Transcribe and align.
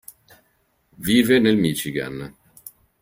Vive 1.05 1.37
nel 1.39 1.57
Michigan. 1.57 2.35